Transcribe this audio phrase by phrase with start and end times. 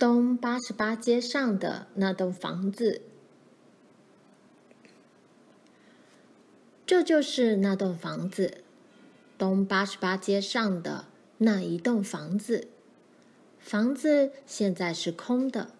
[0.00, 3.02] 东八十八街上的那栋房子，
[6.86, 8.64] 这就是那栋房子。
[9.36, 11.04] 东八十八街上的
[11.36, 12.68] 那一栋房子，
[13.58, 15.74] 房子现在是空的，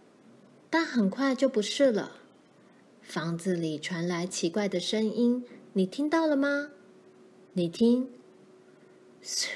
[0.68, 2.12] 但很快就不是了。
[3.00, 6.70] 房子里传来奇怪的声音，你听到了吗？
[7.54, 8.10] 你听，
[9.22, 9.50] 碎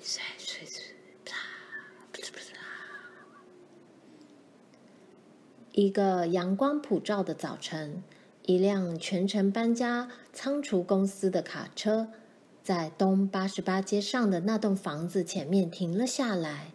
[0.00, 1.36] 碎碎碎，啪，
[2.12, 2.60] 不是不是啦。
[5.76, 8.04] 一个阳光普照的早晨，
[8.46, 12.06] 一辆全城搬家仓储公司的卡车。
[12.62, 16.70] 在东八十八街上的那栋房子前面停了下来，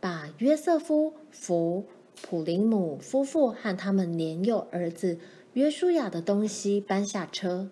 [0.00, 1.84] 把约瑟夫·福·
[2.26, 5.18] 普林姆夫妇和他们年幼儿子
[5.52, 7.68] 约书亚的东西搬下车。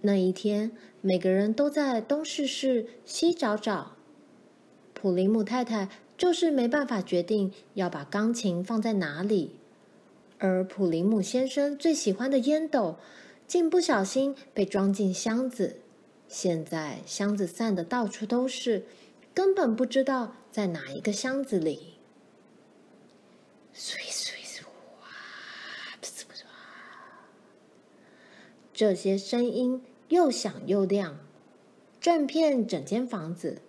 [0.00, 3.92] 那一天，每个人都在东试试西找找。
[4.92, 9.56] 普林姆太太就是没办法决定要把钢琴放在哪里，
[10.38, 12.98] 而普林姆先生最喜欢的烟斗。
[13.46, 15.78] 竟不小心被装进箱子，
[16.28, 18.84] 现在箱子散的到处都是，
[19.32, 21.94] 根本不知道在哪一个箱子里。
[28.74, 31.18] 这些声音又响又亮，
[31.98, 33.62] 震遍整间房子。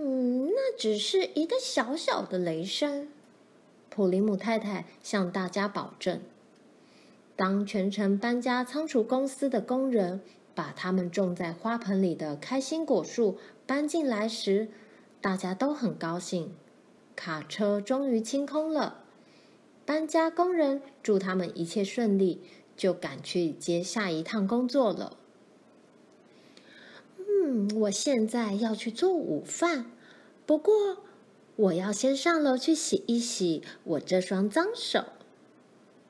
[0.00, 3.08] 嗯，那只是一个小小的雷声。
[3.90, 6.20] 普林姆太太向大家保证。
[7.34, 10.20] 当全城搬家仓储公司的工人
[10.54, 14.68] 把他们种在花盆里的开心果树搬进来时，
[15.20, 16.54] 大家都很高兴。
[17.16, 19.02] 卡车终于清空了，
[19.84, 22.42] 搬家工人祝他们一切顺利，
[22.76, 25.16] 就赶去接下一趟工作了。
[27.44, 29.90] 嗯，我现在要去做午饭，
[30.44, 31.04] 不过
[31.56, 35.04] 我要先上楼去洗一洗我这双脏手。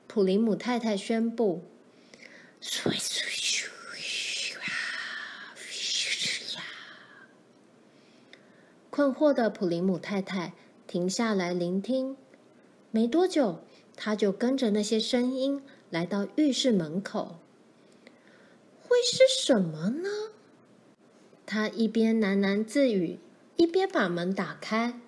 [0.07, 1.61] 普林姆太太宣布
[8.89, 10.53] ：“困惑的普林姆太太
[10.87, 12.17] 停下来聆听。
[12.91, 13.63] 没多久，
[13.95, 17.39] 她就跟着那些声音来到浴室门口。
[18.81, 20.09] 会是什么呢？
[21.49, 23.17] 他一边喃喃自语，
[23.55, 24.99] 一边把门打开。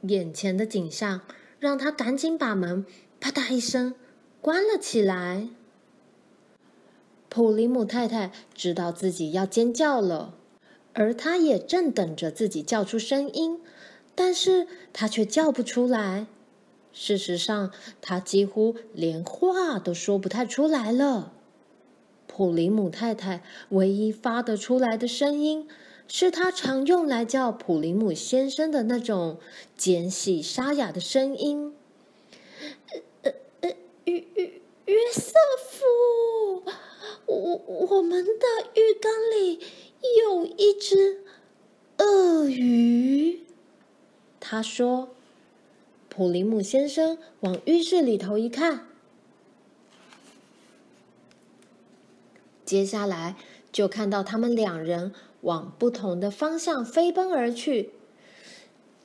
[0.00, 1.20] 眼前的景象
[1.60, 2.86] 让他赶紧把门。
[3.20, 3.94] 啪嗒一声，
[4.40, 5.48] 关了起来。
[7.28, 10.34] 普林姆太太知道自己要尖叫了，
[10.94, 13.60] 而她也正等着自己叫出声音，
[14.14, 16.26] 但是她却叫不出来。
[16.90, 21.33] 事实上，她几乎连话都说不太出来了。
[22.36, 25.68] 普林姆太太唯一发得出来的声音，
[26.08, 29.38] 是她常用来叫普林姆先生的那种
[29.76, 31.72] 尖细沙哑的声音。
[33.22, 34.52] 约约
[34.86, 36.64] 约瑟夫，
[37.26, 38.32] 我我们的
[38.74, 39.60] 浴缸里
[40.20, 41.22] 有一只
[41.98, 43.44] 鳄鱼。
[44.40, 45.10] 他说
[46.10, 48.88] ：“普林姆先生往浴室里头一看，
[52.64, 53.36] 接下来
[53.72, 57.90] 就看到他们两人往不同的方向飞奔而去。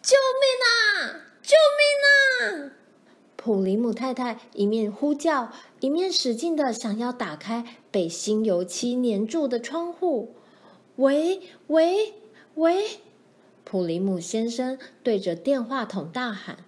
[0.01, 1.25] 救命啊！
[1.41, 2.71] 救命啊！”
[3.35, 10.35] 普里姆太太一面呼叫，一面使劲的想要打开被新油漆粘住的窗户。
[10.97, 12.13] 喂喂
[12.55, 12.99] 喂！
[13.63, 16.65] 普林姆先生对着电话筒大喊，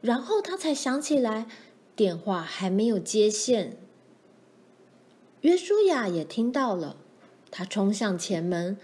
[0.00, 1.46] 然后他才想起来
[1.94, 3.76] 电话还没有接线。
[5.42, 6.96] 约书亚也听到了，
[7.50, 8.76] 他冲向前门，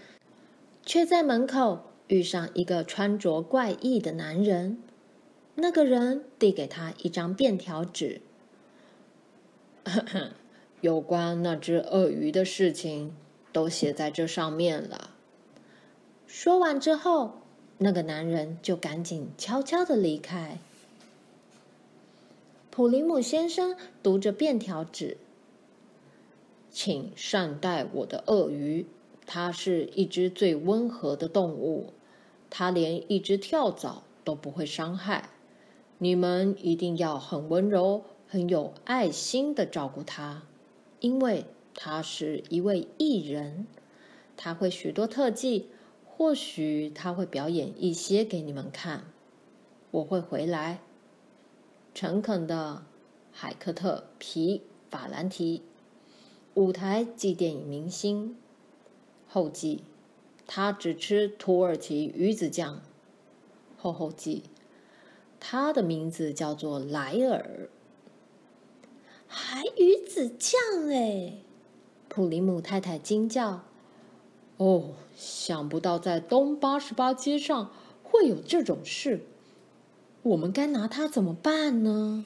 [0.85, 4.77] 却在门口遇上一个穿着怪异的男人。
[5.55, 8.21] 那个人递给他一张便条纸，
[10.81, 13.15] 有关那只鳄鱼的事情
[13.53, 15.11] 都写在这上面了。
[16.27, 17.41] 说完之后，
[17.77, 20.59] 那个男人就赶紧悄悄的离开。
[22.69, 25.15] 普林姆先生读着便条纸，
[26.75, 28.85] 请善待我的鳄鱼，
[29.25, 31.93] 它是一只最温和的动物，
[32.49, 35.29] 它连一只跳蚤都不会伤害。
[35.99, 40.43] 你们一定要很温柔、很有爱心的照顾它，
[40.99, 43.67] 因为它是一位艺人，
[44.35, 45.69] 他会许多特技，
[46.05, 49.05] 或许他会表演一些给你们看。
[49.91, 50.81] 我会回来。
[51.93, 52.83] 诚恳的，
[53.31, 55.61] 海克特·皮法兰提，
[56.55, 58.35] 舞台及电影明星。
[59.27, 59.83] 后记：
[60.47, 62.81] 他只吃土耳其鱼子酱。
[63.77, 64.43] 后后记。
[65.39, 67.69] 他的名字叫做莱尔。
[69.27, 70.59] 还鱼子酱
[70.89, 71.33] 哎！
[72.07, 73.63] 普林姆太太惊叫
[74.57, 77.69] ：“哦，想不到在东八十八街上
[78.01, 79.21] 会有这种事，
[80.23, 82.25] 我们该拿它怎么办呢？”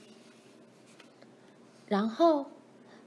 [1.87, 2.45] 然后，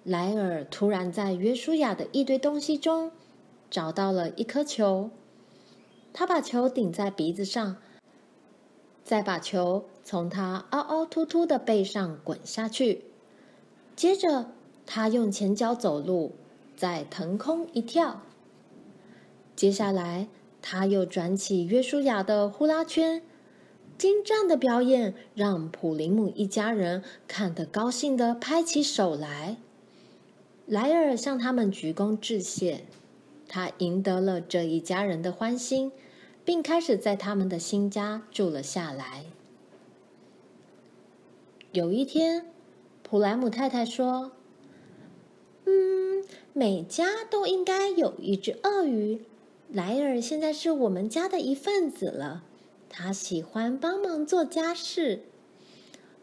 [0.05, 3.13] 莱尔突然在约书亚的一堆东西中
[3.71, 5.11] 找到了一颗球，
[6.13, 7.77] 他把球顶在鼻子上，
[9.05, 13.05] 再把球从他凹凹凸凸的背上滚下去。
[13.95, 14.51] 接着，
[14.85, 16.33] 他用前脚走路，
[16.77, 18.23] 再腾空一跳。
[19.55, 20.27] 接下来，
[20.61, 23.23] 他又转起约书亚的呼啦圈。
[23.97, 29.59] 精湛的表演让普林姆一家人看得高兴地拍起手来。
[30.67, 32.85] 莱尔向他们鞠躬致谢，
[33.49, 35.93] 他赢得了这一家人的欢心，
[36.45, 39.25] 并开始在他们的新家住了下来。
[41.73, 42.47] 有一天，
[43.03, 44.33] 普莱姆太太说
[45.67, 49.23] ：“嗯，每家都应该有一只鳄鱼。
[49.71, 52.45] 莱尔现在是我们家的一份子了。
[52.89, 55.23] 他喜欢帮忙做家事。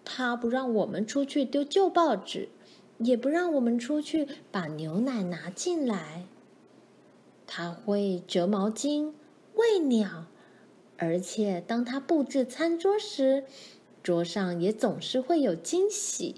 [0.05, 2.49] 他不让我们出去丢旧报纸，
[2.99, 6.23] 也不让我们出去把牛奶拿进来。
[7.45, 9.11] 他会折毛巾、
[9.55, 10.27] 喂鸟，
[10.97, 13.43] 而且当他布置餐桌时，
[14.03, 16.35] 桌上也总是会有惊喜。”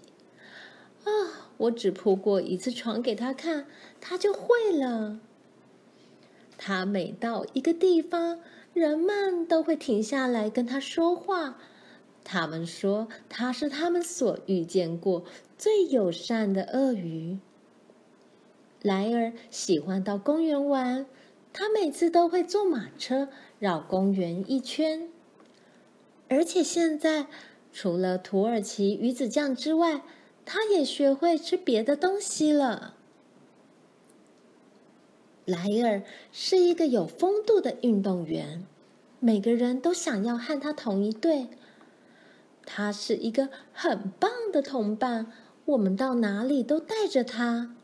[1.04, 1.52] 啊！
[1.58, 3.68] 我只铺过一次床给他看，
[4.00, 5.20] 他就会了。
[6.58, 8.40] 他每到一个地方，
[8.74, 11.60] 人们都会停下来跟他说话。
[12.24, 15.24] 他们说他是他们所遇见过
[15.62, 17.38] 最友善的鳄鱼。
[18.82, 21.06] 莱尔喜欢到公园玩，
[21.54, 23.30] 他每次都会坐马车
[23.60, 25.08] 绕公园一圈。
[26.30, 27.28] 而且现在，
[27.72, 30.02] 除了土耳其鱼子酱之外，
[30.46, 32.96] 他也学会吃别的东西了。
[35.46, 38.66] 莱尔是一个有风度的运动员，
[39.20, 41.50] 每个人都想要和他同一队。
[42.66, 45.32] 他是一个很棒的同伴，
[45.72, 47.76] 我们到哪里都带着他。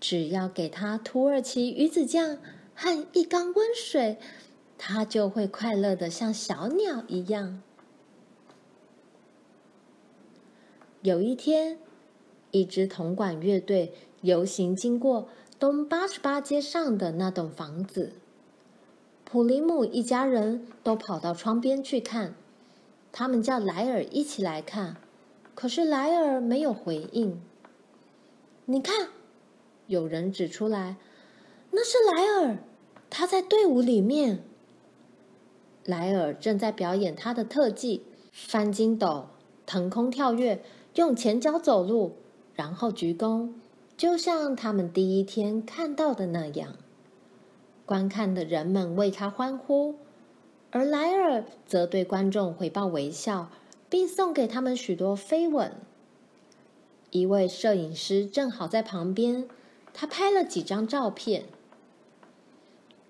[0.00, 2.38] 只要给他土耳其鱼子酱
[2.74, 4.18] 和一缸温水，
[4.76, 7.62] 他就会快乐的像小鸟一样。
[11.02, 11.78] 有一天，
[12.50, 18.12] 一支铜管乐队游行经过东八十八街上的那栋房子，
[19.24, 22.34] 普林姆一家人都跑到窗边去看。
[23.10, 24.96] 他们叫莱尔一起来看，
[25.64, 27.40] 可是莱尔没有回应。
[28.66, 29.08] 你看，
[29.86, 30.96] 有人指出来，
[31.70, 32.58] 那是莱尔，
[33.08, 34.44] 他在队伍里面。
[35.86, 39.28] 莱尔正在表演他的特技——翻筋斗、
[39.64, 40.62] 腾空跳跃。
[40.96, 42.16] 用前脚走路，
[42.52, 43.48] 然后鞠躬，
[43.96, 46.76] 就像他们第一天看到的那样。
[47.86, 49.94] 观看的人们为他欢呼，
[50.70, 53.48] 而莱尔则对观众回报微笑，
[53.88, 55.72] 并送给他们许多飞吻。
[57.10, 59.48] 一位摄影师正好在旁边，
[59.92, 61.44] 他拍了几张照片。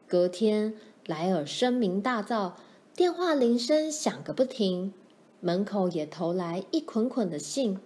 [0.07, 0.75] 隔天，
[1.07, 2.53] 莱尔声名大噪，
[2.95, 4.93] 电话铃声响个不停。
[5.41, 7.79] 门口也投来一捆捆的信，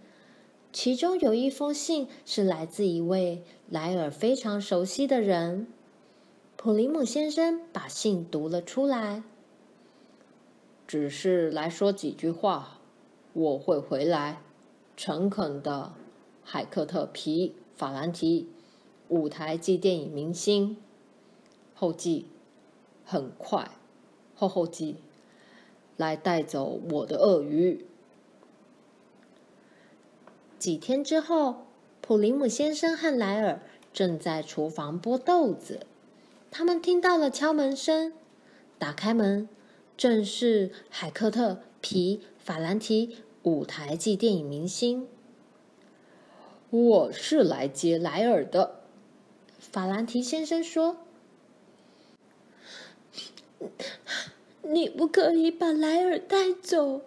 [0.73, 5.67] 其中有一封信是来自一位莱尔非常熟悉的人。
[6.57, 9.23] 普林姆先生把信读了出来，
[10.87, 12.78] 只是来说几句话，
[13.33, 14.43] 我会回来。
[14.97, 15.93] 诚恳的，
[16.43, 18.49] 海克特皮法兰提，
[19.09, 20.77] 舞台暨电影明星。
[21.75, 22.27] 后记，
[23.05, 23.71] 很快，
[24.35, 24.97] 后后记。
[25.97, 27.85] 来带走我的鳄鱼。
[30.59, 31.67] 几天之后，
[32.01, 33.61] 普林姆先生和莱尔
[33.93, 35.87] 正在厨房剥豆子，
[36.51, 38.13] 他们听到了敲门声，
[38.79, 39.49] 打开门，
[39.97, 45.07] 正是海克特皮法兰提舞台剧电影明星。
[46.71, 48.81] 我是来接莱尔的，
[49.59, 50.97] 法兰提先生说。
[54.63, 57.03] 你不可以把莱尔带走，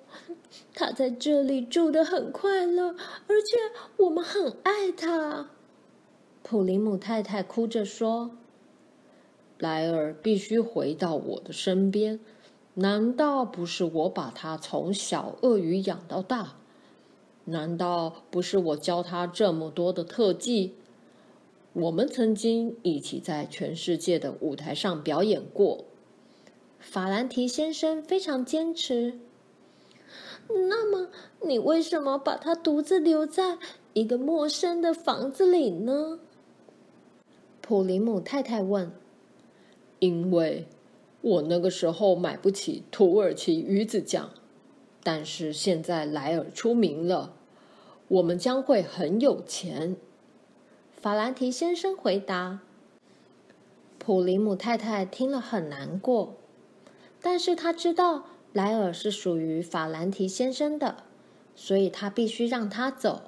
[0.76, 2.96] 他在这里住得很快乐，
[3.26, 3.58] 而且
[3.98, 5.50] 我们很爱他。
[6.44, 8.38] 普林姆太太哭着说
[9.58, 12.20] ：“莱尔必须回到我的身边，
[12.76, 16.56] 难道不是我把他从小鳄鱼养到大？
[17.46, 20.76] 难道不是我教他这么多的特技？
[21.74, 25.86] 我们曾经一起在全世界的舞台上表演过。”
[26.80, 29.20] 法兰提先生非常坚持。
[30.48, 31.10] 那么，
[31.42, 33.58] 你为什么把他独自留在
[33.94, 36.20] 一个陌生的房子里呢？
[37.62, 38.92] 普林姆太太问。
[40.00, 40.66] 因为
[41.22, 44.32] 我那个时候买不起土耳其鱼子酱，
[45.04, 47.34] 但是现在莱尔出名了，
[48.08, 49.96] 我们将会很有钱。
[50.96, 52.60] 法兰提先生回答。
[54.00, 56.34] 普林姆太太听了很难过，
[57.22, 61.04] 但是她知道莱尔是属于法兰提先生的，
[61.56, 63.22] 所以她必须让他走。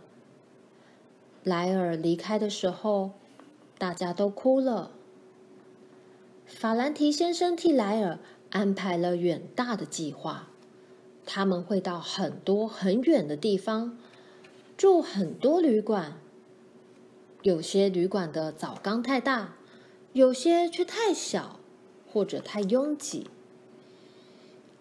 [1.44, 3.12] 莱尔离开的时候，
[3.78, 4.90] 大家都哭了。
[6.56, 8.20] 法兰提先生替莱尔
[8.52, 10.48] 安排了远大的计划，
[11.26, 13.98] 他们会到很多很远的地方，
[14.78, 16.14] 住很多旅馆。
[17.42, 19.56] 有些旅馆的澡缸太大，
[20.14, 21.60] 有些却太小，
[22.12, 23.28] 或者太拥挤。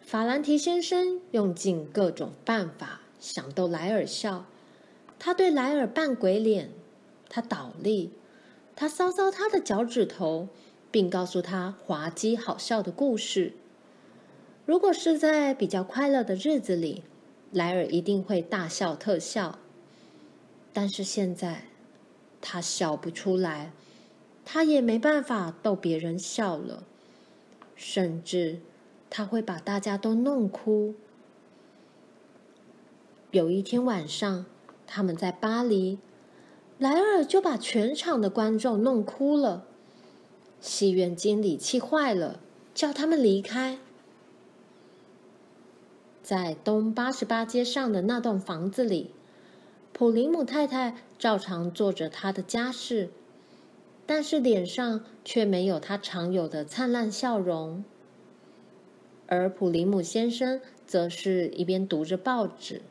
[0.02, 4.44] 法兰提先生用尽各种办法想逗莱尔笑，
[5.18, 6.70] 他对莱尔扮鬼脸，
[7.28, 8.12] 他倒立，
[8.76, 10.48] 他搔搔他的脚趾头。
[10.92, 13.54] 并告诉他滑稽好笑的故事。
[14.64, 17.02] 如果是在比较快乐的日子里，
[17.50, 19.58] 莱尔一定会大笑特笑。
[20.72, 21.64] 但是现在，
[22.40, 23.72] 他笑不出来，
[24.44, 26.84] 他也没办法逗别人笑了，
[27.74, 28.60] 甚至
[29.10, 30.94] 他会把大家都弄哭。
[33.32, 34.46] 有一天晚上，
[34.86, 35.98] 他们在巴黎，
[36.78, 39.66] 莱尔就把全场的观众弄哭了。
[40.62, 42.38] 戏院经理气坏了，
[42.72, 43.80] 叫他们离开。
[46.22, 49.10] 在东八十八街上的那栋房子里，
[49.92, 53.10] 普林姆太太照常做着她的家事，
[54.06, 57.84] 但是脸上却没有她常有的灿烂笑容。
[59.26, 62.82] 而普林姆先生则是一边读着报纸，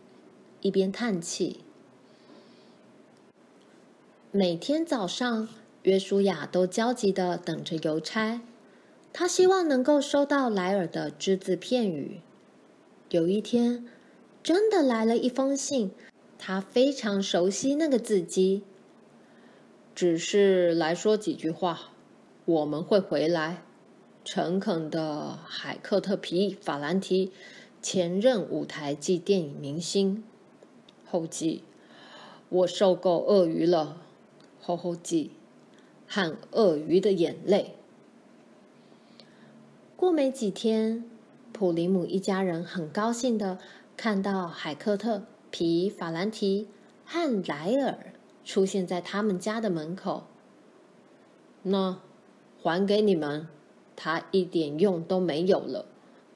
[0.59, 1.61] 一边叹气。
[4.31, 5.47] 每天早上，
[5.83, 8.41] 约书亚都焦急地等着邮差，
[9.11, 12.21] 他希望能够收到莱尔的只字片语。
[13.09, 13.87] 有一天，
[14.43, 15.91] 真的来了一封信，
[16.37, 18.61] 他非常熟悉那个字迹。
[19.95, 21.89] 只是来说几句话，
[22.45, 23.63] 我们会回来。
[24.23, 27.31] 诚恳的海克特皮法兰提，
[27.81, 30.23] 前任舞台暨电影明星。
[31.05, 31.63] 后记：
[32.49, 33.97] 我受够鳄鱼了。
[34.61, 35.31] 后后记。
[36.13, 37.73] 和鳄鱼的眼泪。
[39.95, 41.09] 过没几天，
[41.53, 43.59] 普林姆一家人很高兴地
[43.95, 46.67] 看到海克特、皮法兰提
[47.05, 48.11] 和莱尔
[48.43, 50.25] 出现在他们家的门口。
[51.61, 52.01] 那
[52.61, 53.47] 还给你们，
[53.95, 55.85] 他一点用都没有了，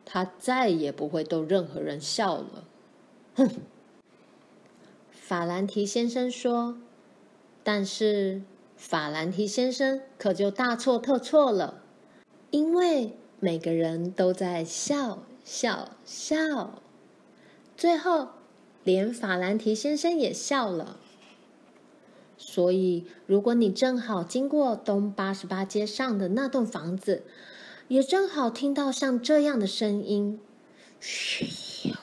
[0.05, 2.63] 他再也不会逗任何人笑了。
[3.36, 3.50] 哼，
[5.12, 6.77] 法兰提先生说，
[7.62, 8.44] 但是。
[8.75, 11.82] 法兰提先生可就大错特错了，
[12.51, 16.82] 因为每个人都在笑笑笑，
[17.75, 18.29] 最后
[18.84, 21.00] 连法兰提先生也笑了。
[22.38, 27.24] 所以，如果你正好经过东八十八街上的那栋房子，
[27.88, 30.39] 也正好听到像这样的声音，
[31.00, 31.96] 嘘。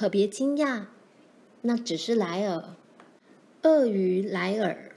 [0.00, 0.86] 可别惊讶，
[1.60, 2.74] 那只是莱尔，
[3.60, 4.89] 鳄鱼莱尔。